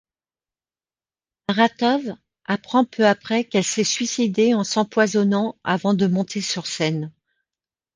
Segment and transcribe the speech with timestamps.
[1.47, 2.01] Aratov
[2.45, 7.11] apprend peu après qu’elle s’est suicidée en s'empoisonnant avant de monter sur scène.